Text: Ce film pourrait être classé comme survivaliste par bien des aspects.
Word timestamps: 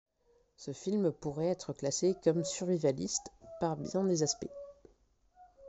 Ce 0.57 0.73
film 0.73 1.11
pourrait 1.11 1.49
être 1.51 1.73
classé 1.73 2.15
comme 2.23 2.43
survivaliste 2.43 3.27
par 3.59 3.77
bien 3.77 4.03
des 4.03 4.23
aspects. 4.23 4.49